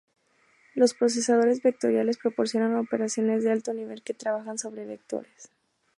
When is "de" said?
3.43-3.51